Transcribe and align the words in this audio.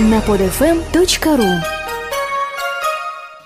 на 0.00 0.18
podfm.ru 0.20 1.60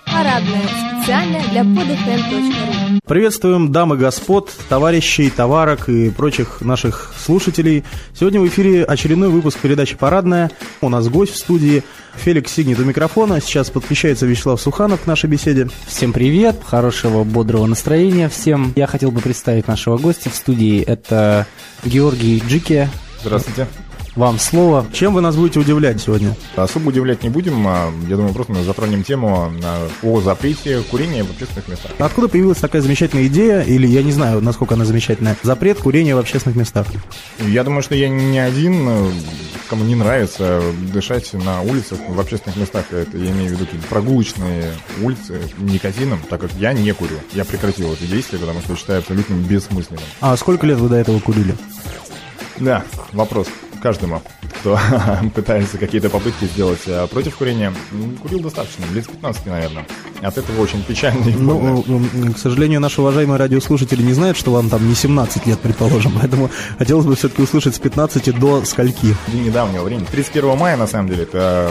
Парадная 0.06 0.62
специально 0.68 1.40
для 1.50 1.62
podfm.ru 1.62 3.00
Приветствуем 3.06 3.72
дам 3.72 3.92
и 3.92 3.96
господ, 3.96 4.50
товарищей, 4.68 5.30
товарок 5.30 5.88
и 5.88 6.10
прочих 6.10 6.60
наших 6.60 7.12
слушателей. 7.18 7.84
Сегодня 8.14 8.40
в 8.40 8.46
эфире 8.46 8.84
очередной 8.84 9.28
выпуск 9.28 9.58
передачи 9.58 9.96
«Парадная». 9.96 10.50
У 10.80 10.88
нас 10.88 11.08
гость 11.08 11.34
в 11.34 11.36
студии 11.36 11.82
Феликс 12.14 12.52
Сигнит 12.52 12.78
у 12.78 12.84
микрофона. 12.84 13.40
Сейчас 13.40 13.68
подключается 13.70 14.24
Вячеслав 14.24 14.60
Суханов 14.60 15.02
к 15.02 15.06
нашей 15.06 15.28
беседе. 15.28 15.68
Всем 15.86 16.12
привет, 16.12 16.56
хорошего, 16.64 17.24
бодрого 17.24 17.66
настроения 17.66 18.28
всем. 18.28 18.72
Я 18.76 18.86
хотел 18.86 19.10
бы 19.10 19.20
представить 19.20 19.66
нашего 19.66 19.98
гостя 19.98 20.30
в 20.30 20.34
студии. 20.34 20.82
Это 20.82 21.46
Георгий 21.84 22.42
Джики. 22.46 22.88
Здравствуйте. 23.22 23.66
Вам 24.16 24.38
слово. 24.38 24.86
Чем 24.92 25.12
вы 25.14 25.20
нас 25.20 25.34
будете 25.34 25.58
удивлять 25.58 26.00
сегодня? 26.00 26.36
Особо 26.54 26.90
удивлять 26.90 27.24
не 27.24 27.30
будем. 27.30 27.66
а, 27.66 27.90
Я 28.08 28.16
думаю, 28.16 28.32
просто 28.32 28.52
мы 28.52 28.62
затронем 28.62 29.02
тему 29.02 29.52
а, 29.64 29.88
о 30.04 30.20
запрете 30.20 30.82
курения 30.82 31.24
в 31.24 31.30
общественных 31.32 31.66
местах. 31.66 31.90
Откуда 31.98 32.28
появилась 32.28 32.58
такая 32.58 32.80
замечательная 32.80 33.26
идея, 33.26 33.62
или 33.62 33.88
я 33.88 34.04
не 34.04 34.12
знаю, 34.12 34.40
насколько 34.40 34.74
она 34.74 34.84
замечательная, 34.84 35.36
запрет 35.42 35.78
курения 35.78 36.14
в 36.14 36.18
общественных 36.18 36.56
местах? 36.56 36.86
Я 37.40 37.64
думаю, 37.64 37.82
что 37.82 37.96
я 37.96 38.08
не 38.08 38.38
один, 38.38 38.86
э, 38.88 39.10
кому 39.68 39.84
не 39.84 39.96
нравится 39.96 40.62
дышать 40.92 41.32
на 41.32 41.62
улицах, 41.62 41.98
в 42.08 42.20
общественных 42.20 42.56
местах. 42.56 42.84
Это 42.92 43.18
я 43.18 43.32
имею 43.32 43.48
в 43.48 43.52
виду 43.54 43.64
какие-то 43.64 43.88
прогулочные 43.88 44.74
улицы 45.02 45.40
никотином, 45.58 46.20
так 46.30 46.40
как 46.40 46.52
я 46.52 46.72
не 46.72 46.92
курю. 46.94 47.18
Я 47.32 47.44
прекратил 47.44 47.92
это 47.92 48.06
действие, 48.06 48.38
потому 48.38 48.60
что 48.60 48.76
считаю 48.76 49.00
абсолютно 49.00 49.34
бессмысленным. 49.34 50.04
А 50.20 50.36
сколько 50.36 50.66
лет 50.68 50.78
вы 50.78 50.88
до 50.88 50.94
этого 50.94 51.18
курили? 51.18 51.56
Да, 52.60 52.84
вопрос 53.12 53.48
каждому, 53.84 54.22
кто 54.60 54.78
пытается 55.34 55.76
какие-то 55.76 56.08
попытки 56.08 56.46
сделать 56.46 56.80
а, 56.86 57.06
против 57.06 57.36
курения. 57.36 57.70
М, 57.92 58.16
Курил 58.16 58.40
достаточно, 58.40 58.86
лет 58.94 59.04
с 59.04 59.08
15, 59.08 59.44
наверное. 59.44 59.86
От 60.22 60.38
этого 60.38 60.62
очень 60.62 60.82
печально. 60.82 61.22
Ну, 61.38 61.84
м, 61.86 62.32
к 62.32 62.38
сожалению, 62.38 62.80
наши 62.80 63.02
уважаемые 63.02 63.36
радиослушатели 63.38 64.00
не 64.02 64.14
знают, 64.14 64.38
что 64.38 64.52
вам 64.52 64.70
там 64.70 64.88
не 64.88 64.94
17 64.94 65.46
лет, 65.46 65.58
предположим, 65.60 66.12
поэтому 66.18 66.50
хотелось 66.78 67.04
бы 67.04 67.14
все-таки 67.14 67.42
услышать 67.42 67.74
с 67.74 67.78
15 67.78 68.38
до 68.38 68.64
скольки. 68.64 69.14
День 69.28 69.44
недавнего 69.44 69.84
времени. 69.84 70.06
31 70.10 70.56
мая, 70.56 70.78
на 70.78 70.86
самом 70.86 71.10
деле, 71.10 71.24
это 71.24 71.70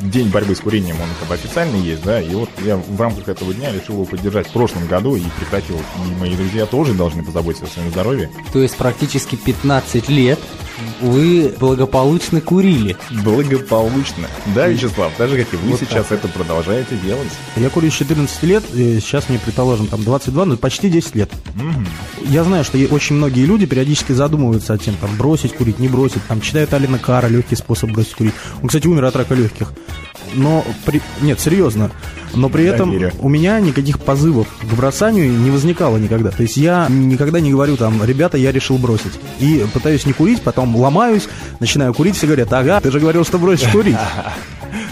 день 0.00 0.30
борьбы 0.30 0.56
с 0.56 0.60
курением, 0.60 0.96
он 1.02 1.08
как 1.20 1.28
бы 1.28 1.34
официально 1.34 1.76
есть, 1.76 2.02
да, 2.02 2.18
и 2.18 2.34
вот 2.34 2.48
я 2.64 2.76
в 2.78 2.98
рамках 2.98 3.28
этого 3.28 3.52
дня 3.52 3.70
решил 3.72 3.96
его 3.96 4.04
поддержать 4.06 4.48
в 4.48 4.52
прошлом 4.52 4.86
году 4.86 5.16
и 5.16 5.22
прекратил. 5.38 5.76
И 5.76 6.14
мои 6.18 6.34
друзья 6.34 6.64
тоже 6.64 6.94
должны 6.94 7.22
позаботиться 7.22 7.66
о 7.66 7.68
своем 7.68 7.90
здоровье. 7.90 8.30
То 8.54 8.60
есть 8.62 8.74
практически 8.76 9.36
15 9.36 10.08
лет 10.08 10.38
вы 11.00 11.54
благополучно 11.58 12.40
курили. 12.40 12.96
Благополучно. 13.24 14.28
Да, 14.54 14.68
Вячеслав, 14.68 15.12
даже 15.18 15.36
как 15.36 15.52
и 15.54 15.56
вы 15.56 15.76
сейчас 15.76 16.10
это 16.10 16.28
продолжаете 16.28 16.96
делать. 16.96 17.28
Я 17.56 17.70
курю 17.70 17.90
с 17.90 17.94
14 17.94 18.42
лет, 18.44 18.64
и 18.74 19.00
сейчас 19.00 19.28
мне, 19.28 19.38
предположим, 19.38 19.86
там 19.86 20.02
22, 20.02 20.44
ну 20.44 20.56
почти 20.56 20.88
10 20.90 21.14
лет. 21.14 21.30
Я 22.24 22.44
знаю, 22.44 22.64
что 22.64 22.78
очень 22.90 23.16
многие 23.16 23.44
люди 23.44 23.66
периодически 23.66 24.12
задумываются 24.12 24.74
о 24.74 24.78
тем, 24.78 24.94
там, 24.96 25.16
бросить 25.16 25.54
курить, 25.54 25.78
не 25.78 25.88
бросить, 25.88 26.24
там, 26.26 26.40
читают 26.40 26.72
Алина 26.74 26.98
Кара, 26.98 27.26
легкий 27.26 27.56
способ 27.56 27.90
бросить 27.90 28.14
курить. 28.14 28.34
Он, 28.62 28.68
кстати, 28.68 28.86
умер 28.86 29.04
от 29.04 29.16
рака 29.16 29.34
легких. 29.34 29.72
Но, 30.34 30.64
при... 30.86 31.02
нет, 31.20 31.40
серьезно, 31.40 31.90
но 32.34 32.48
при 32.48 32.64
этом 32.64 32.94
у 33.20 33.28
меня 33.28 33.60
никаких 33.60 33.98
позывов 33.98 34.46
к 34.60 34.74
бросанию 34.74 35.30
не 35.30 35.50
возникало 35.50 35.96
никогда. 35.96 36.30
То 36.30 36.42
есть 36.42 36.56
я 36.56 36.86
никогда 36.88 37.40
не 37.40 37.50
говорю 37.50 37.76
там, 37.76 38.02
ребята, 38.04 38.36
я 38.36 38.52
решил 38.52 38.78
бросить. 38.78 39.12
И 39.40 39.64
пытаюсь 39.72 40.06
не 40.06 40.12
курить, 40.12 40.42
потом 40.42 40.74
ломаюсь, 40.76 41.28
начинаю 41.60 41.94
курить, 41.94 42.16
все 42.16 42.26
говорят, 42.26 42.52
ага, 42.52 42.80
ты 42.80 42.90
же 42.90 43.00
говорил, 43.00 43.24
что 43.24 43.38
бросишь 43.38 43.68
курить. 43.68 43.96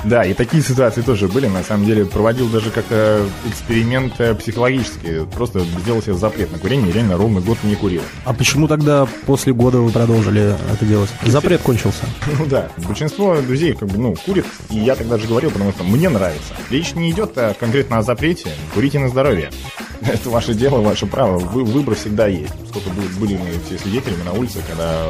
Да, 0.05 0.25
и 0.25 0.33
такие 0.35 0.63
ситуации 0.63 1.03
тоже 1.03 1.29
были. 1.29 1.47
На 1.47 1.63
самом 1.63 1.85
деле 1.87 2.05
проводил 2.07 2.49
даже 2.49 2.71
как-то 2.71 3.27
эксперимент 3.47 4.15
э, 4.19 4.35
психологический. 4.35 5.27
Просто 5.27 5.61
сделал 5.83 6.03
себе 6.03 6.15
запрет 6.15 6.51
на 6.53 6.59
курение 6.59 6.93
реально 6.93 7.17
ровно 7.17 7.41
год 7.41 7.59
не 7.63 7.75
курил. 7.75 8.03
А 8.25 8.33
почему 8.33 8.67
тогда 8.67 9.07
после 9.27 9.53
года 9.53 9.79
вы 9.79 9.91
продолжили 9.91 10.55
это 10.73 10.85
делать? 10.85 11.11
Запрет 11.25 11.61
кончился. 11.63 12.05
Ну 12.39 12.47
да, 12.47 12.71
большинство 12.87 13.37
друзей 13.41 13.75
как 13.75 13.89
бы, 13.89 13.99
ну, 13.99 14.15
курит, 14.25 14.47
и 14.71 14.79
я 14.79 14.95
тогда 14.97 15.19
же 15.19 15.27
говорил, 15.27 15.51
потому 15.51 15.73
что 15.73 15.85
мне 15.85 16.09
нравится. 16.09 16.55
Речь 16.71 16.95
не 16.95 17.11
идет 17.11 17.33
а, 17.37 17.55
конкретно 17.55 17.99
о 17.99 18.03
запрете, 18.03 18.51
курите 18.75 18.99
на 18.99 19.09
здоровье. 19.09 19.51
Это 20.01 20.31
ваше 20.31 20.55
дело, 20.55 20.81
ваше 20.81 21.07
право, 21.07 21.39
Вы- 21.39 21.65
выбор 21.65 21.95
всегда 21.95 22.27
есть. 22.27 22.53
Сколько 22.69 22.91
были 23.19 23.37
мы 23.37 23.49
все 23.67 23.79
свидетелями 23.79 24.23
на 24.23 24.33
улице, 24.33 24.59
когда 24.69 25.05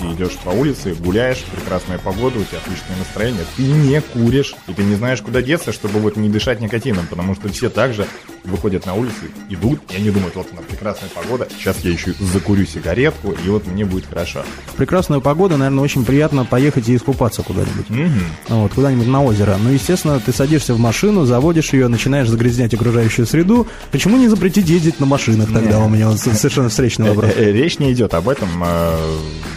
ты 0.00 0.06
идешь 0.12 0.36
по 0.44 0.50
улице, 0.50 0.94
гуляешь, 0.94 1.44
прекрасная 1.54 1.98
погода, 1.98 2.38
у 2.38 2.44
тебя 2.44 2.58
отличное 2.64 2.96
настроение, 2.98 3.44
ты 3.56 3.62
не 3.62 4.00
куришь, 4.00 4.54
и 4.66 4.72
ты 4.72 4.82
не 4.82 4.94
знаешь, 4.94 5.20
куда 5.20 5.42
деться, 5.42 5.72
чтобы 5.72 6.00
вот 6.00 6.16
не 6.16 6.28
дышать 6.28 6.60
никотином, 6.60 7.06
потому 7.08 7.34
что 7.34 7.48
все 7.48 7.68
также 7.68 8.06
выходят 8.44 8.86
на 8.86 8.94
улицу, 8.94 9.14
идут, 9.50 9.80
и 9.92 9.96
они 9.96 10.10
думают, 10.10 10.34
вот 10.34 10.48
она 10.52 10.62
прекрасная 10.62 11.10
погода, 11.10 11.46
сейчас 11.58 11.78
я 11.84 11.90
еще 11.90 12.14
закурю 12.20 12.64
сигаретку, 12.64 13.32
и 13.32 13.48
вот 13.48 13.66
мне 13.66 13.84
будет 13.84 14.06
хорошо. 14.06 14.42
В 14.72 14.76
прекрасную 14.76 15.20
погоду, 15.20 15.56
наверное, 15.56 15.84
очень 15.84 16.04
приятно 16.04 16.44
поехать 16.44 16.88
и 16.88 16.96
искупаться 16.96 17.42
куда-нибудь. 17.42 17.90
Мгм. 17.90 18.22
Вот, 18.48 18.72
куда-нибудь 18.74 19.06
на 19.06 19.22
озеро. 19.22 19.56
Ну, 19.62 19.70
естественно, 19.70 20.18
ты 20.24 20.32
садишься 20.32 20.74
в 20.74 20.78
машину, 20.78 21.26
заводишь 21.26 21.72
ее, 21.72 21.88
начинаешь 21.88 22.28
загрязнять 22.28 22.72
окружающую 22.72 23.26
среду. 23.26 23.66
Почему 23.92 24.16
не 24.16 24.28
запретить 24.28 24.68
ездить 24.68 25.00
на 25.00 25.06
машинах 25.06 25.52
тогда? 25.52 25.80
У 25.80 25.88
меня 25.88 26.10
совершенно 26.16 26.70
встречный 26.70 27.08
вопрос. 27.10 27.32
Э, 27.36 27.44
э, 27.44 27.52
Речь 27.52 27.78
не 27.78 27.92
идет 27.92 28.14
об 28.14 28.28
этом 28.28 28.48
э, 28.64 28.96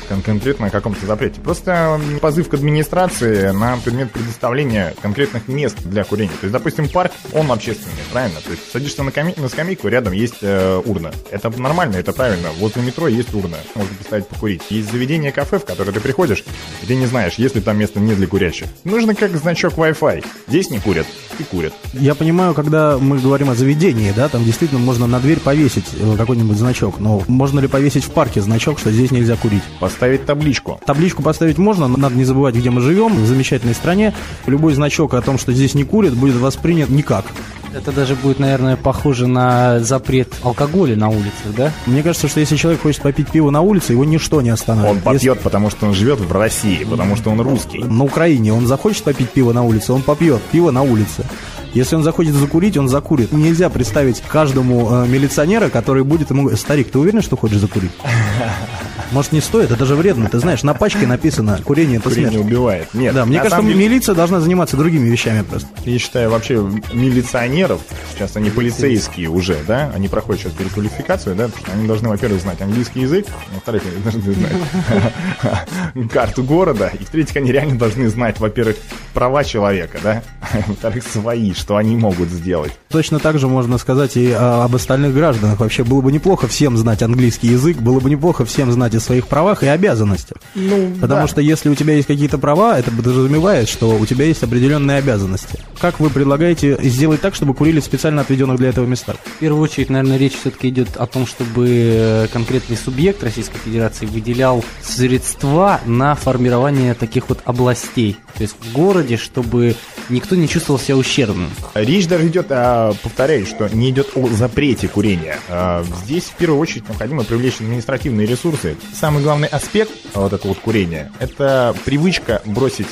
кон- 0.09 0.21
конкретно 0.33 0.65
о 0.67 0.69
каком-то 0.71 1.05
запрете. 1.05 1.39
Просто 1.41 2.01
позыв 2.19 2.49
к 2.49 2.55
администрации 2.55 3.51
на 3.51 3.77
предмет 3.77 4.11
предоставления 4.11 4.95
конкретных 4.99 5.47
мест 5.47 5.77
для 5.83 6.03
курения. 6.03 6.31
То 6.31 6.47
есть, 6.47 6.53
допустим, 6.53 6.89
парк, 6.89 7.11
он 7.33 7.51
общественный, 7.51 8.01
правильно? 8.11 8.39
То 8.41 8.49
есть 8.49 8.71
садишься 8.71 9.03
на, 9.03 9.09
коми- 9.09 9.39
на 9.39 9.47
скамейку, 9.47 9.87
рядом 9.87 10.13
есть 10.13 10.37
э, 10.41 10.81
урна. 10.83 11.11
Это 11.29 11.51
нормально, 11.61 11.97
это 11.97 12.13
правильно. 12.13 12.49
Возле 12.57 12.81
метро 12.81 13.07
есть 13.07 13.31
урна, 13.31 13.57
можно 13.75 13.93
поставить 13.95 14.27
покурить. 14.27 14.63
Есть 14.71 14.91
заведение 14.91 15.31
кафе, 15.31 15.59
в 15.59 15.65
которое 15.65 15.91
ты 15.91 15.99
приходишь, 15.99 16.43
и 16.81 16.85
ты 16.87 16.95
не 16.95 17.05
знаешь, 17.05 17.35
есть 17.35 17.53
ли 17.53 17.61
там 17.61 17.77
место 17.77 17.99
не 17.99 18.15
для 18.15 18.25
курящих. 18.25 18.67
Нужно 18.83 19.13
как 19.13 19.35
значок 19.37 19.75
Wi-Fi. 19.75 20.25
Здесь 20.47 20.71
не 20.71 20.79
курят, 20.79 21.05
и 21.37 21.43
курят. 21.43 21.73
Я 21.93 22.15
понимаю, 22.15 22.55
когда 22.55 22.97
мы 22.97 23.19
говорим 23.19 23.51
о 23.51 23.55
заведении, 23.55 24.11
да, 24.15 24.29
там 24.29 24.43
действительно 24.43 24.79
можно 24.79 25.05
на 25.05 25.19
дверь 25.19 25.39
повесить 25.39 25.85
э, 25.99 26.15
какой-нибудь 26.17 26.57
значок. 26.57 26.99
Но 26.99 27.21
можно 27.27 27.59
ли 27.59 27.67
повесить 27.67 28.03
в 28.03 28.11
парке 28.11 28.41
значок, 28.41 28.79
что 28.79 28.91
здесь 28.91 29.11
нельзя 29.11 29.35
курить? 29.35 29.63
Поставить 29.79 30.22
табличку. 30.23 30.79
Табличку 30.85 31.21
поставить 31.21 31.57
можно, 31.57 31.87
но 31.87 31.97
надо 31.97 32.15
не 32.15 32.23
забывать, 32.25 32.55
где 32.55 32.69
мы 32.69 32.81
живем, 32.81 33.15
в 33.15 33.25
замечательной 33.27 33.73
стране. 33.75 34.13
Любой 34.47 34.73
значок 34.73 35.13
о 35.13 35.21
том, 35.21 35.37
что 35.37 35.51
здесь 35.53 35.73
не 35.75 35.83
курят, 35.83 36.13
будет 36.13 36.35
воспринят 36.35 36.89
никак. 36.89 37.25
Это 37.73 37.91
даже 37.91 38.13
будет, 38.15 38.37
наверное, 38.37 38.75
похоже 38.77 39.25
на 39.25 39.79
запрет 39.79 40.31
алкоголя 40.43 40.95
на 40.95 41.09
улицах, 41.09 41.55
да? 41.57 41.71
Мне 41.87 42.03
кажется, 42.03 42.27
что 42.27 42.39
если 42.39 42.55
человек 42.55 42.81
хочет 42.83 43.01
попить 43.01 43.29
пиво 43.29 43.49
на 43.49 43.61
улице, 43.61 43.93
его 43.93 44.05
ничто 44.05 44.41
не 44.43 44.51
остановит. 44.51 44.91
Он 44.91 44.95
Если- 44.97 45.27
попьет, 45.29 45.39
потому 45.41 45.71
что 45.71 45.87
он 45.87 45.93
живет 45.95 46.19
в 46.19 46.31
России, 46.31 46.83
потому 46.83 47.15
что 47.15 47.31
он 47.31 47.41
русский. 47.41 47.79
на 47.79 48.03
Украине 48.03 48.53
он 48.53 48.67
захочет 48.67 49.03
попить 49.03 49.31
пиво 49.31 49.53
на 49.53 49.63
улице, 49.63 49.91
он 49.91 50.03
попьет 50.03 50.41
пиво 50.51 50.69
на 50.69 50.83
улице. 50.83 51.25
Если 51.73 51.95
он 51.95 52.03
захочет 52.03 52.35
закурить, 52.35 52.77
он 52.77 52.87
закурит. 52.87 53.31
Нельзя 53.31 53.67
представить 53.71 54.21
каждому 54.21 54.87
э, 54.91 55.07
милиционера, 55.07 55.69
который 55.69 56.03
будет 56.03 56.29
ему 56.29 56.43
говорить, 56.43 56.61
старик, 56.61 56.91
ты 56.91 56.99
уверен, 56.99 57.23
что 57.23 57.35
хочешь 57.35 57.57
закурить? 57.57 57.89
Может, 59.11 59.31
не 59.31 59.41
стоит? 59.41 59.71
Это 59.71 59.85
же 59.85 59.95
вредно. 59.95 60.29
Ты 60.29 60.39
знаешь, 60.39 60.63
на 60.63 60.73
пачке 60.73 61.05
написано 61.07 61.59
«курение– 61.63 61.97
это 61.99 62.09
Курение 62.09 62.31
смерть». 62.31 62.45
убивает. 62.45 62.93
Нет, 62.93 63.13
Да, 63.13 63.25
мне 63.25 63.39
кажется, 63.39 63.61
деле, 63.61 63.75
милиция 63.75 64.15
должна 64.15 64.39
заниматься 64.39 64.77
другими 64.77 65.09
вещами 65.09 65.43
просто. 65.43 65.67
я 65.85 65.99
считаю, 65.99 66.29
вообще 66.29 66.55
милиционеров, 66.93 67.81
сейчас 68.13 68.35
они 68.35 68.49
полицейские 68.49 69.29
уже, 69.29 69.57
да, 69.67 69.91
они 69.93 70.07
проходят 70.07 70.41
сейчас 70.41 70.53
переквалификацию, 70.53 71.35
да, 71.35 71.45
потому 71.45 71.65
что 71.65 71.73
они 71.73 71.87
должны, 71.87 72.09
во-первых, 72.09 72.41
знать 72.41 72.61
английский 72.61 73.01
язык, 73.01 73.27
во-вторых, 73.53 73.83
они 73.85 74.03
должны 74.03 74.33
знать 74.33 76.09
карту 76.11 76.43
города, 76.43 76.91
и 76.99 77.03
в-третьих, 77.03 77.37
они 77.37 77.51
реально 77.51 77.77
должны 77.77 78.09
знать, 78.09 78.39
во-первых, 78.39 78.77
права 79.13 79.43
человека, 79.43 79.99
да, 80.03 80.23
во-вторых, 80.67 81.03
свои, 81.05 81.53
что 81.53 81.77
они 81.77 81.95
могут 81.95 82.29
сделать. 82.29 82.71
Точно 82.89 83.19
так 83.19 83.39
же 83.39 83.47
можно 83.47 83.77
сказать 83.77 84.17
и 84.17 84.31
а, 84.31 84.65
об 84.65 84.75
остальных 84.75 85.13
гражданах. 85.13 85.59
Вообще 85.59 85.83
было 85.83 86.01
бы 86.01 86.11
неплохо 86.11 86.47
всем 86.47 86.77
знать 86.77 87.01
английский 87.01 87.47
язык, 87.47 87.77
было 87.77 87.99
бы 87.99 88.09
неплохо 88.09 88.45
всем 88.45 88.71
знать 88.71 88.92
о 88.95 88.99
своих 88.99 89.27
правах 89.27 89.63
и 89.63 89.67
обязанностях. 89.67 90.37
Ну, 90.55 90.93
Потому 91.01 91.21
да. 91.21 91.27
что 91.27 91.41
если 91.41 91.69
у 91.69 91.75
тебя 91.75 91.95
есть 91.95 92.07
какие-то 92.07 92.37
права, 92.37 92.77
это 92.77 92.91
подразумевает, 92.91 93.69
что 93.69 93.89
у 93.95 94.05
тебя 94.05 94.25
есть 94.25 94.43
определенные 94.43 94.97
обязанности. 94.97 95.59
Как 95.79 95.99
вы 95.99 96.09
предлагаете 96.09 96.77
сделать 96.81 97.21
так, 97.21 97.35
чтобы 97.35 97.53
курили 97.53 97.79
в 97.79 97.83
специально 97.83 98.21
отведенных 98.21 98.57
для 98.57 98.69
этого 98.69 98.85
местах? 98.85 99.15
В 99.23 99.39
первую 99.39 99.63
очередь, 99.63 99.89
наверное, 99.89 100.17
речь 100.17 100.33
все-таки 100.39 100.69
идет 100.69 100.95
о 100.97 101.05
том, 101.07 101.27
чтобы 101.27 101.67
э, 101.67 102.27
конкретный 102.31 102.77
субъект 102.77 103.23
Российской 103.23 103.57
Федерации 103.57 104.05
выделял 104.05 104.63
средства 104.81 105.81
на 105.85 106.15
формирование 106.15 106.93
таких 106.93 107.29
вот 107.29 107.39
областей. 107.45 108.17
То 108.35 108.41
есть 108.41 108.55
в 108.59 108.71
городе, 108.73 109.17
чтобы 109.17 109.75
никто 110.09 110.35
не 110.35 110.47
чувствовал 110.47 110.79
себя 110.79 110.97
ущербным. 110.97 111.49
Речь 111.73 112.07
даже 112.07 112.27
идет, 112.27 112.47
о, 112.49 112.93
повторяю, 113.01 113.45
что 113.45 113.69
не 113.73 113.89
идет 113.89 114.11
о 114.15 114.27
запрете 114.27 114.87
курения. 114.87 115.37
А, 115.49 115.83
Здесь 116.03 116.23
в 116.25 116.33
первую 116.33 116.59
очередь 116.59 116.87
необходимо 116.87 117.23
привлечь 117.23 117.55
административные 117.59 118.25
ресурсы. 118.27 118.75
Самый 118.93 119.23
главный 119.23 119.47
аспект 119.47 119.91
вот 120.13 120.33
этого 120.33 120.49
вот 120.49 120.59
курения– 120.59 121.11
это 121.19 121.75
привычка 121.85 122.41
бросить 122.45 122.87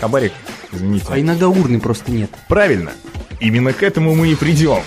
хабарик 0.00 0.32
извините. 0.72 1.06
А 1.08 1.20
иногда 1.20 1.48
урны 1.48 1.80
просто 1.80 2.10
нет. 2.10 2.30
Правильно. 2.48 2.92
Именно 3.40 3.72
к 3.72 3.82
этому 3.82 4.14
мы 4.14 4.28
и 4.32 4.34
придем. 4.34 4.82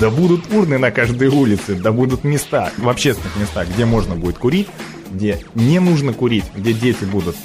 Да 0.00 0.10
будут 0.10 0.52
урны 0.52 0.78
на 0.78 0.90
каждой 0.90 1.28
улице, 1.28 1.74
да 1.74 1.92
будут 1.92 2.24
места, 2.24 2.72
в 2.78 2.88
общественных 2.88 3.36
местах, 3.36 3.68
где 3.68 3.84
можно 3.84 4.16
будет 4.16 4.38
курить, 4.38 4.68
где 5.10 5.40
не 5.54 5.78
нужно 5.78 6.12
курить, 6.12 6.44
где 6.54 6.72
дети 6.72 7.04
будут. 7.04 7.36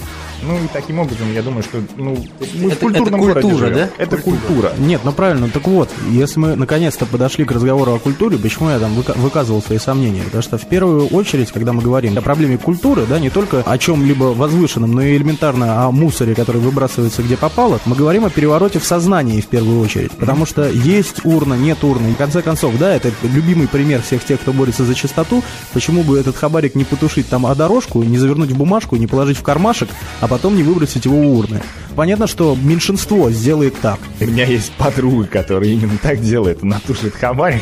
Ну 0.48 0.56
и 0.58 0.68
таким 0.72 1.00
образом, 1.00 1.32
я 1.34 1.42
думаю, 1.42 1.64
что 1.64 1.82
ну, 1.98 2.18
мы 2.56 2.68
Это- 2.68 2.76
в 2.76 2.80
культурном 2.80 3.08
это 3.08 3.18
городе 3.18 3.42
культура, 3.42 3.68
живем. 3.68 3.78
да? 3.78 3.90
Это 3.98 4.18
культура. 4.18 4.72
Нет, 4.78 5.02
ну 5.04 5.12
правильно, 5.12 5.50
так 5.50 5.68
вот, 5.68 5.90
если 6.10 6.40
мы 6.40 6.56
наконец-то 6.56 7.06
подошли 7.06 7.46
к 7.46 7.52
разговору 7.52 7.94
о 7.94 8.00
культуре, 8.00 8.38
почему 8.38 8.70
я 8.70 8.80
там 8.80 8.94
выка- 8.94 9.18
выказывал 9.18 9.62
свои 9.62 9.80
сомнения? 9.80 10.22
Потому 10.24 10.44
что 10.44 10.58
в 10.58 10.66
первую 10.68 11.08
очередь, 11.08 11.52
когда 11.52 11.74
мы 11.74 11.82
говорим 11.82 12.18
о 12.18 12.22
проблеме 12.22 12.58
культуры, 12.58 13.06
да, 13.08 13.20
не 13.20 13.30
только 13.30 13.62
о 13.62 13.78
чем-либо 13.78 14.26
возвышенном, 14.34 14.92
но 14.92 15.02
и 15.02 15.16
элементарно 15.16 15.86
о 15.86 15.92
мусоре, 15.92 16.36
который 16.36 16.62
выбрасывается 16.62 17.22
где 17.24 17.38
попало, 17.38 17.80
мы 17.86 17.96
говорим 17.96 18.26
о 18.26 18.30
перевороте 18.30 18.80
в 18.80 18.86
сознании 18.86 19.42
в 19.42 19.48
первую 19.48 19.80
очередь. 19.82 20.12
Потому 20.12 20.46
что 20.46 20.70
есть 20.70 21.26
урна, 21.26 21.54
нет 21.54 21.84
урны. 21.84 22.10
И 22.10 22.14
в 22.14 22.18
конце 22.18 22.42
концов, 22.42 22.78
да, 22.78 22.94
это 22.94 23.12
любимый 23.24 23.68
пример 23.68 24.02
всех 24.02 24.24
тех, 24.26 24.42
кто 24.42 24.52
борется 24.54 24.84
за 24.84 24.96
чистоту. 24.96 25.44
Почему 25.74 26.04
бы 26.04 26.20
этот 26.20 26.36
хабарик 26.36 26.76
не 26.76 26.84
потушить 26.84 27.28
там 27.30 27.46
о 27.46 27.56
дорожку, 27.56 28.04
не 28.04 28.18
завернуть 28.18 28.52
в 28.52 28.58
бумажку, 28.58 28.96
не 28.98 29.08
положить 29.08 29.38
в 29.38 29.44
кармашек, 29.44 29.90
а 30.22 30.28
потом 30.34 30.56
не 30.56 30.64
выбросить 30.64 31.06
его 31.06 31.16
в 31.16 31.38
урны? 31.38 31.62
Понятно, 31.96 32.26
что 32.26 32.58
меньшинство 32.60 33.30
сделает 33.30 33.80
так. 33.80 34.00
У 34.20 34.26
меня 34.26 34.46
есть 34.46 34.72
подруга, 34.72 35.26
которая 35.28 35.70
именно 35.70 36.00
так 36.02 36.22
делает. 36.22 36.64
Она 36.64 36.80
тушит 36.80 37.14
хабарик, 37.14 37.62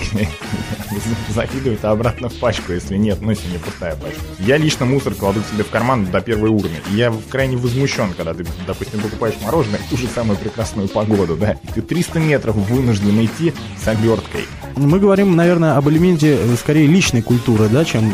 закидывает 1.36 1.84
обратно 1.84 2.30
в 2.30 2.34
пачку, 2.36 2.72
если 2.72 2.96
нет, 2.96 3.18
ну 3.22 3.32
если 3.32 3.52
не 3.52 3.58
пустая 3.58 3.98
пачка. 3.98 4.22
Я 4.40 4.56
лично 4.56 4.86
мусор 4.86 5.16
кладу 5.16 5.42
себе 5.52 5.66
в 5.66 5.70
карман 5.70 6.06
до 6.06 6.22
первой 6.22 6.50
урны. 6.50 6.78
И 6.94 6.96
Я 6.96 7.14
крайне 7.30 7.58
возмущен, 7.58 8.14
когда 8.16 8.34
ты, 8.34 8.46
допустим, 8.66 9.02
покупаешь 9.02 9.36
мороженое 9.44 9.80
в 9.80 9.90
ту 9.90 9.98
же 9.98 10.08
самую 10.08 10.38
прекрасную 10.38 10.88
погоду, 10.88 11.36
да, 11.36 11.58
и 11.64 11.68
ты 11.76 11.82
300 11.82 12.20
метров 12.20 12.56
вынужден 12.56 13.26
идти 13.26 13.54
с 13.84 13.86
оберткой. 13.90 14.46
Мы 14.78 14.98
говорим, 15.00 15.36
наверное, 15.36 15.76
об 15.76 15.90
элементе 15.90 16.38
э, 16.40 16.56
скорее 16.56 16.88
личной 16.88 17.22
культуры, 17.22 17.68
да, 17.68 17.84
чем 17.84 18.14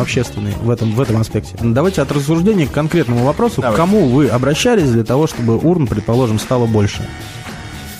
общем, 0.00 0.20
общественной 0.20 0.52
в 0.52 0.70
этом, 0.70 0.92
в 0.92 1.00
этом 1.00 1.16
аспекте. 1.18 1.56
Давайте 1.60 2.02
от 2.02 2.12
рассуждения 2.12 2.66
к 2.66 2.72
конкретному 2.72 3.24
вопросу. 3.24 3.60
Давай. 3.60 3.74
К 3.74 3.76
кому 3.76 4.08
вы 4.08 4.28
обращались 4.28 4.90
для 4.90 5.04
того, 5.04 5.26
чтобы 5.26 5.56
урн, 5.58 5.86
предположим, 5.86 6.38
стало 6.38 6.66
больше? 6.66 7.08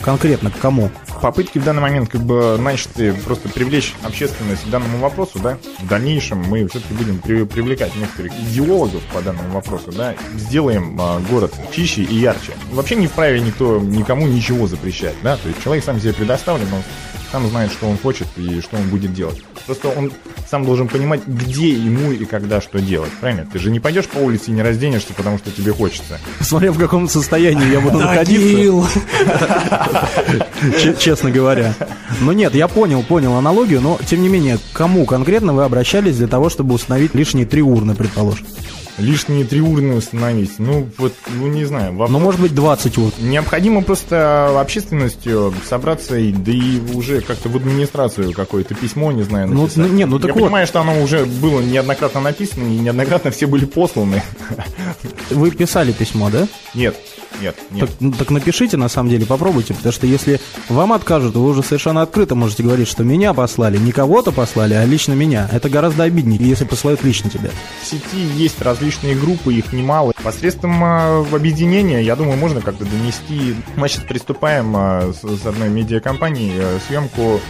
Конкретно 0.03 0.51
к 0.51 0.59
кому? 0.59 0.91
Попытки 1.23 1.59
в 1.59 1.65
данный 1.65 1.81
момент 1.81 2.11
как 2.11 2.21
бы 2.21 2.59
начаты 2.59 3.15
просто 3.15 3.49
привлечь 3.49 3.95
общественность 4.03 4.65
к 4.65 4.69
данному 4.69 4.99
вопросу, 4.99 5.39
да, 5.39 5.57
в 5.79 5.89
дальнейшем 5.89 6.43
мы 6.43 6.69
все-таки 6.69 6.93
будем 6.93 7.19
при- 7.21 7.45
привлекать 7.45 7.97
некоторых 7.97 8.33
идеологов 8.51 9.01
по 9.15 9.23
данному 9.23 9.51
вопросу, 9.53 9.91
да, 9.93 10.15
сделаем 10.37 10.99
а, 11.01 11.21
город 11.31 11.55
чище 11.73 12.03
и 12.03 12.17
ярче. 12.17 12.53
Вообще 12.73 12.97
не 12.97 13.07
вправе 13.07 13.41
никто 13.41 13.79
никому 13.81 14.27
ничего 14.27 14.67
запрещать, 14.67 15.15
да, 15.23 15.39
то 15.39 15.49
есть 15.49 15.63
человек 15.63 15.83
сам 15.83 15.99
себе 15.99 16.13
предоставлен, 16.13 16.67
он 16.71 16.83
сам 17.35 17.49
знает, 17.49 17.73
что 17.73 17.89
он 17.89 17.99
хочет 17.99 18.29
и 18.37 18.61
что 18.61 18.77
он 18.77 18.89
будет 18.91 19.13
делать. 19.13 19.43
Просто 19.67 19.89
он 19.89 20.13
сам 20.49 20.65
должен 20.65 20.87
понимать, 20.87 21.27
где 21.27 21.71
ему 21.71 22.13
и 22.13 22.25
когда 22.27 22.61
что 22.61 22.79
делать, 22.79 23.11
правильно? 23.21 23.45
Ты 23.53 23.59
же 23.59 23.73
не 23.73 23.81
пойдешь 23.81 24.07
по 24.07 24.19
улице 24.19 24.53
и 24.53 24.55
не 24.55 24.63
разденешься, 24.63 25.13
потому 25.15 25.39
что 25.39 25.51
тебе 25.51 25.73
хочется. 25.73 26.21
Смотря 26.41 26.71
в 26.71 26.79
каком 26.79 27.09
состоянии 27.09 27.73
я 27.73 27.81
буду 27.81 27.99
находиться, 27.99 28.89
че- 30.81 30.95
честно 30.97 31.33
говоря. 31.33 31.75
Ну 32.21 32.31
нет, 32.31 32.55
я 32.55 32.69
понял, 32.69 33.03
понял 33.03 33.35
аналогию, 33.35 33.81
но 33.81 33.99
тем 34.07 34.23
не 34.23 34.29
менее, 34.29 34.59
к 34.59 34.77
кому 34.77 35.05
конкретно 35.05 35.53
вы 35.55 35.65
обращались 35.65 36.17
для 36.19 36.29
того, 36.29 36.51
чтобы 36.51 36.73
установить 36.77 37.17
лишние 37.17 37.47
три 37.47 37.63
урны, 37.63 37.97
предположим? 37.97 38.47
Лишние 38.97 39.45
три 39.45 39.61
урны 39.61 39.97
установить, 39.97 40.53
ну 40.59 40.89
вот, 40.99 41.13
ну 41.35 41.49
не 41.49 41.65
знаю, 41.65 41.91
вопрос 41.93 42.11
Ну, 42.11 42.19
может 42.21 42.41
быть, 42.41 42.55
20 42.55 42.97
урн. 42.99 43.13
Необходимо 43.19 43.83
просто 43.83 44.61
общественностью 44.61 45.53
собраться 45.69 46.17
и 46.17 46.31
да 46.31 46.53
и 46.53 46.79
уже 46.95 47.21
как-то 47.21 47.49
в 47.49 47.57
администрацию 47.57 48.33
какое-то 48.33 48.75
письмо, 48.77 49.11
не 49.11 49.25
знаю, 49.25 49.49
Ну, 49.49 49.63
написать. 49.63 49.79
ну, 49.79 49.89
не, 49.89 50.05
ну 50.07 50.19
так 50.21 50.29
Я 50.29 50.35
вот. 50.35 50.43
понимаю, 50.45 50.67
что 50.69 50.81
оно 50.81 51.03
уже 51.03 51.25
было 51.27 51.61
неоднократно 51.61 52.21
написано, 52.21 52.63
и 52.69 52.79
неоднократно 52.79 53.33
все 53.33 53.49
были 53.49 53.65
посланы. 53.65 54.23
Вы 55.31 55.51
писали 55.51 55.91
письмо, 55.91 56.31
да? 56.31 56.47
Нет, 56.75 56.95
нет, 57.43 57.57
нет. 57.73 57.89
Так, 57.89 57.97
ну, 57.99 58.13
так 58.13 58.31
напишите, 58.31 58.77
на 58.77 58.89
самом 58.89 59.11
деле, 59.11 59.27
попробуйте, 59.27 59.75
потому 59.75 59.93
что 59.93 60.07
если 60.07 60.41
вам 60.69 60.93
откажут, 60.93 61.35
вы 61.35 61.49
уже 61.49 61.65
совершенно 61.65 62.03
открыто 62.03 62.37
можете 62.37 62.63
говорить, 62.63 62.87
что 62.87 63.03
меня 63.03 63.35
послали, 63.35 63.77
не 63.77 63.91
кого-то 63.91 64.31
послали, 64.31 64.75
а 64.75 64.85
лично 64.85 65.15
меня. 65.15 65.49
Это 65.53 65.69
гораздо 65.69 66.05
обиднее, 66.05 66.39
если 66.49 66.65
посылают 66.65 67.03
лично 67.03 67.29
тебя. 67.29 67.51
В 67.83 67.87
сети 67.87 68.21
есть 68.37 68.61
различные 68.63 68.84
группы, 69.15 69.55
их 69.55 69.73
немало. 69.73 70.13
Посредством 70.23 70.83
а, 70.83 71.25
объединения, 71.33 72.01
я 72.03 72.17
думаю, 72.17 72.37
можно 72.37 72.61
как-то 72.61 72.85
донести. 72.85 73.55
Мы 73.77 73.89
сейчас 73.89 74.05
приступаем 74.05 74.75
а, 74.77 75.13
с, 75.13 75.47
одной 75.47 75.69
медиакомпанией 75.69 76.53
а, 76.59 76.79
съемку 76.87 77.41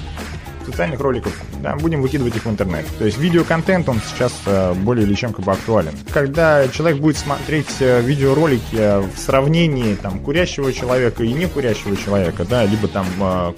социальных 0.64 1.00
роликов. 1.00 1.32
Да, 1.61 1.76
будем 1.76 2.02
выкидывать 2.02 2.37
их 2.37 2.44
в 2.44 2.50
интернет. 2.50 2.87
То 2.99 3.05
есть 3.05 3.19
видеоконтент, 3.19 3.88
он 3.88 4.00
сейчас 4.06 4.32
а, 4.46 4.75
более 4.75 5.06
или 5.06 5.14
чем 5.14 5.32
как 5.32 5.44
бы 5.44 5.52
актуален. 5.52 5.93
Когда 6.12 6.69
человек 6.69 7.00
будет 7.00 7.16
смотреть 7.16 7.76
а, 7.81 8.00
видеоролики 8.00 8.76
а, 8.76 9.00
в 9.02 9.19
сравнении 9.19 9.94
там 9.94 10.19
курящего 10.20 10.72
человека 10.72 11.25
и 11.25 11.32
не 11.32 11.46
курящего 11.46 11.96
человека, 11.96 12.44
да, 12.49 12.64
либо 12.64 12.88
там 12.88 13.06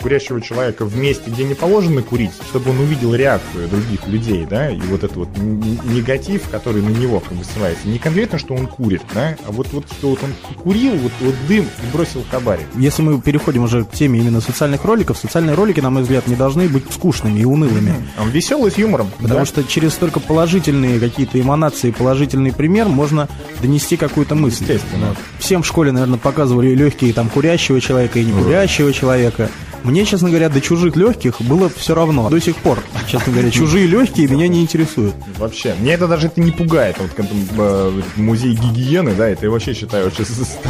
курящего 0.01 0.41
человека 0.41 0.85
в 0.85 0.97
месте, 0.97 1.31
где 1.31 1.45
не 1.45 1.55
положено 1.55 2.03
курить, 2.03 2.33
чтобы 2.49 2.71
он 2.71 2.81
увидел 2.81 3.15
реакцию 3.15 3.69
других 3.69 4.07
людей, 4.07 4.47
да, 4.49 4.71
и 4.71 4.81
вот 4.81 5.05
этот 5.05 5.17
вот 5.17 5.29
негатив, 5.37 6.49
который 6.51 6.83
на 6.83 6.89
него 6.89 7.21
как 7.21 7.33
бы 7.33 7.45
ссылается. 7.45 7.89
Не 7.89 7.99
конкретно, 7.99 8.39
что 8.39 8.55
он 8.55 8.67
курит, 8.67 9.03
да, 9.15 9.37
а 9.47 9.53
вот, 9.53 9.73
вот 9.73 9.87
что 9.91 10.11
вот 10.11 10.21
он 10.23 10.33
курил, 10.63 10.97
вот, 10.97 11.13
вот 11.21 11.35
дым 11.49 11.65
и 11.65 11.93
бросил 11.93 12.25
хабарик. 12.31 12.67
Если 12.77 13.03
мы 13.03 13.21
переходим 13.21 13.65
уже 13.65 13.85
к 13.85 13.93
теме 13.93 14.21
именно 14.21 14.41
социальных 14.41 14.85
роликов, 14.85 15.19
социальные 15.19 15.55
ролики, 15.55 15.81
на 15.81 15.91
мой 15.91 16.03
взгляд, 16.03 16.27
не 16.27 16.37
должны 16.37 16.69
быть 16.69 16.85
скучными 16.97 17.41
и 17.41 17.45
унылыми. 17.45 17.95
Он 18.19 18.31
веселый 18.31 18.71
с 18.71 18.79
юмором. 18.79 19.11
Потому 19.19 19.41
да. 19.41 19.47
что 19.47 19.63
через 19.63 19.93
только 19.95 20.19
положительные 20.19 20.99
какие-то 20.99 21.41
эманации, 21.41 21.91
положительный 21.91 22.53
пример 22.53 22.89
можно 22.89 23.29
донести 23.61 23.97
какую-то 23.97 24.35
мысль. 24.35 24.65
Естественно. 24.65 25.15
Всем 25.39 25.63
в 25.63 25.67
школе, 25.67 25.93
наверное, 25.93 26.19
показывали 26.19 26.75
легкие 26.75 27.13
там 27.13 27.29
курящего 27.29 27.81
человека 27.81 28.19
и 28.19 28.25
не 28.25 28.33
курящего 28.33 28.93
человека. 28.93 29.51
Мне, 29.85 30.05
честно 30.05 30.29
говоря, 30.29 30.49
до 30.49 30.61
чужих 30.61 30.97
легких 30.97 31.41
было 31.41 31.69
все 31.69 31.95
равно. 31.95 32.29
До 32.29 32.41
сих 32.41 32.57
пор, 32.57 32.83
честно 33.09 33.33
говоря, 33.33 33.51
чужие 33.51 33.87
легкие 33.87 34.29
меня 34.29 34.49
не 34.49 34.61
интересуют. 34.63 35.15
Вообще, 35.39 35.75
меня 35.79 35.95
это 35.95 36.09
даже 36.09 36.27
это 36.27 36.41
не 36.41 36.51
пугает. 36.51 36.97
Вот 36.99 37.11
э, 37.17 38.03
музей 38.17 38.55
гигиены, 38.55 39.15
да, 39.15 39.29
это 39.29 39.47
я 39.47 39.51
вообще 39.51 39.75
считаю 39.75 40.09
очень 40.09 40.25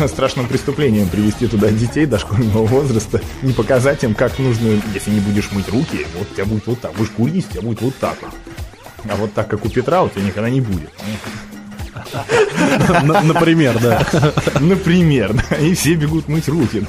страшным 0.08 0.47
преступлением 0.47 1.08
привести 1.08 1.46
туда 1.46 1.70
детей 1.70 2.06
дошкольного 2.06 2.67
возраста, 2.67 3.20
не 3.43 3.53
показать 3.53 4.05
им, 4.05 4.15
как 4.15 4.39
нужно, 4.39 4.81
если 4.93 5.10
не 5.10 5.20
будешь 5.20 5.51
мыть 5.53 5.69
руки, 5.69 6.06
вот 6.19 6.29
у 6.31 6.34
тебя 6.34 6.44
будет 6.44 6.67
вот 6.67 6.81
так, 6.81 6.93
будешь 6.94 7.10
курить, 7.10 7.46
у 7.48 7.53
тебя 7.53 7.63
будет 7.63 7.81
вот 7.81 7.96
так. 7.96 8.19
А 9.08 9.17
вот 9.17 9.32
так, 9.34 9.48
как 9.48 9.65
у 9.65 9.69
Петра, 9.69 10.03
у 10.03 10.08
тебя 10.08 10.22
никогда 10.22 10.51
не 10.51 10.60
будет. 10.60 10.91
Например, 13.03 13.79
да. 13.81 14.06
Например, 14.60 15.32
да, 15.32 15.56
и 15.56 15.75
все 15.75 15.94
бегут 15.94 16.29
мыть 16.29 16.48
руки. 16.48 16.86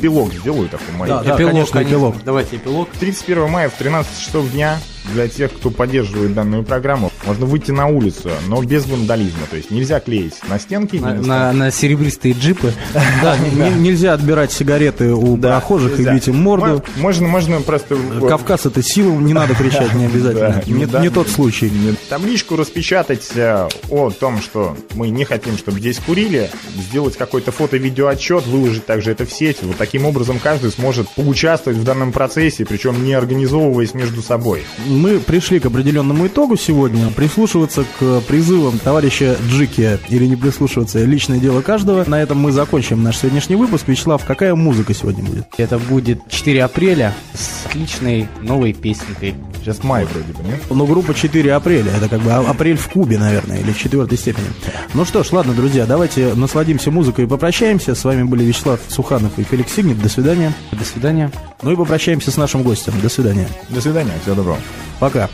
Эпилог 0.00 0.32
сделаю 0.32 0.68
такой 0.68 0.94
маленький. 0.96 1.28
Да, 1.28 1.36
конечно, 1.36 1.82
эпилог. 1.82 2.16
Давайте 2.24 2.56
эпилог. 2.56 2.88
31 2.98 3.50
мая 3.50 3.68
в 3.68 3.74
13 3.74 4.18
часов 4.18 4.50
дня 4.50 4.78
для 5.14 5.28
тех, 5.28 5.52
кто 5.52 5.70
поддерживает 5.70 6.34
данную 6.34 6.62
программу, 6.64 7.10
можно 7.26 7.46
выйти 7.46 7.70
на 7.70 7.86
улицу, 7.86 8.30
но 8.48 8.62
без 8.62 8.86
вандализма. 8.86 9.46
То 9.50 9.56
есть 9.56 9.70
нельзя 9.70 10.00
клеить 10.00 10.34
на 10.48 10.58
стенки. 10.58 10.96
На, 10.96 11.14
на- 11.14 11.52
на 11.52 11.70
серебристые 11.70 12.34
джипы. 12.34 12.72
Да, 13.22 13.36
не- 13.36 13.50
не- 13.50 13.80
нельзя 13.90 14.14
отбирать 14.14 14.52
сигареты 14.52 15.12
у 15.12 15.36
прохожих 15.36 15.98
и 16.00 16.04
бить 16.14 16.28
им 16.28 16.36
морду. 16.42 16.66
Мо- 16.96 17.02
Можно, 17.02 17.28
можно 17.28 17.60
просто... 17.60 17.96
Кавказ 18.28 18.66
это 18.66 18.82
сила, 18.82 19.12
не 19.18 19.34
надо 19.34 19.54
кричать, 19.54 19.92
не 19.94 20.06
обязательно. 20.06 20.62
Не 21.02 21.10
тот 21.10 21.28
случай. 21.28 21.70
Табличку 22.08 22.56
распечатать 22.56 23.28
э, 23.34 23.68
о 23.90 24.10
том, 24.10 24.40
что 24.40 24.76
мы 24.94 25.08
не 25.10 25.24
хотим, 25.24 25.56
чтобы 25.58 25.78
здесь 25.80 25.98
курили, 25.98 26.50
сделать 26.76 27.16
какой-то 27.16 27.52
фото-видеоотчет, 27.52 28.46
выложить 28.46 28.86
также 28.86 29.10
это 29.12 29.26
в 29.26 29.32
сеть. 29.32 29.58
Вот 29.62 29.76
таким 29.76 30.06
образом 30.06 30.38
каждый 30.42 30.70
сможет 30.70 31.08
поучаствовать 31.10 31.78
в 31.78 31.84
данном 31.84 32.12
процессе, 32.12 32.64
причем 32.64 33.04
не 33.04 33.14
организовываясь 33.14 33.94
между 33.94 34.22
собой. 34.22 34.64
Мы 35.00 35.18
пришли 35.18 35.60
к 35.60 35.64
определенному 35.64 36.26
итогу 36.26 36.58
сегодня. 36.58 37.08
Прислушиваться 37.08 37.86
к 37.98 38.20
призывам 38.28 38.78
товарища 38.78 39.34
Джики 39.48 39.98
или 40.10 40.26
не 40.26 40.36
прислушиваться– 40.36 41.02
личное 41.06 41.38
дело 41.38 41.62
каждого. 41.62 42.04
На 42.06 42.20
этом 42.20 42.36
мы 42.36 42.52
закончим 42.52 43.02
наш 43.02 43.16
сегодняшний 43.16 43.56
выпуск. 43.56 43.88
Вячеслав, 43.88 44.22
какая 44.26 44.54
музыка 44.54 44.92
сегодня 44.92 45.24
будет? 45.24 45.46
Это 45.56 45.78
будет 45.78 46.20
4 46.28 46.62
апреля 46.62 47.14
с 47.32 47.64
отличной 47.64 48.28
новой 48.42 48.74
песенкой. 48.74 49.36
Сейчас 49.60 49.82
май 49.84 50.04
вроде 50.06 50.32
бы, 50.32 50.42
нет? 50.42 50.60
Ну, 50.70 50.86
группа 50.86 51.12
4 51.14 51.52
апреля. 51.52 51.92
Это 51.92 52.08
как 52.08 52.20
бы 52.20 52.30
а- 52.32 52.40
апрель 52.48 52.76
в 52.76 52.88
Кубе, 52.88 53.18
наверное, 53.18 53.58
или 53.58 53.72
в 53.72 53.78
четвертой 53.78 54.16
степени. 54.16 54.46
Ну 54.94 55.04
что 55.04 55.22
ж, 55.22 55.32
ладно, 55.32 55.52
друзья, 55.52 55.86
давайте 55.86 56.34
насладимся 56.34 56.90
музыкой 56.90 57.26
и 57.26 57.28
попрощаемся. 57.28 57.94
С 57.94 58.04
вами 58.04 58.22
были 58.22 58.44
Вячеслав 58.44 58.80
Суханов 58.88 59.38
и 59.38 59.42
Феликс 59.42 59.72
Сигнет. 59.74 60.00
До 60.00 60.08
свидания. 60.08 60.52
До 60.72 60.84
свидания. 60.84 61.30
Ну 61.62 61.72
и 61.72 61.76
попрощаемся 61.76 62.30
с 62.30 62.36
нашим 62.36 62.62
гостем. 62.62 62.94
До 63.02 63.08
свидания. 63.08 63.48
До 63.68 63.80
свидания, 63.80 64.12
всего 64.22 64.34
доброго. 64.34 64.58
Пока. 64.98 65.28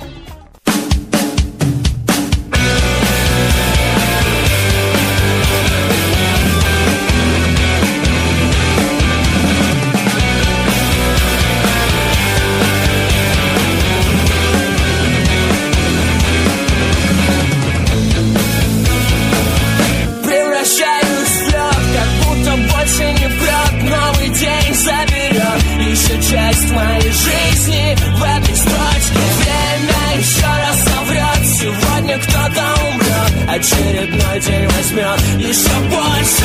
кто-то 32.23 32.89
умрет 32.89 33.33
а 33.49 33.53
Очередной 33.55 34.41
день 34.41 34.67
возьмет. 34.69 35.21
Еще 35.39 35.75
больше 35.89 36.45